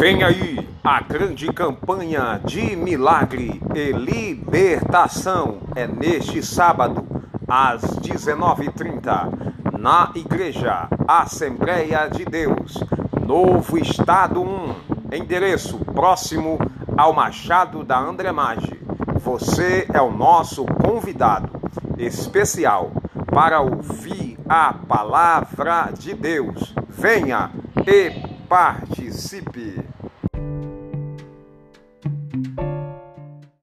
[0.00, 5.58] Vem aí a grande campanha de milagre e libertação.
[5.76, 7.06] É neste sábado,
[7.46, 12.82] às 19h30, na Igreja Assembleia de Deus,
[13.26, 14.74] Novo Estado 1,
[15.12, 16.58] endereço próximo
[16.96, 18.80] ao Machado da Andremage.
[19.16, 21.60] Você é o nosso convidado
[21.98, 22.90] especial
[23.26, 26.74] para ouvir a palavra de Deus.
[26.88, 27.50] Venha
[27.86, 29.99] e participe.
[32.02, 32.69] thank you